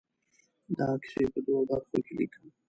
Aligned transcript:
دا 0.77 0.89
کیسې 1.01 1.23
په 1.33 1.39
دوو 1.45 1.61
برخو 1.69 1.97
کې 2.05 2.13
ليکم. 2.17 2.45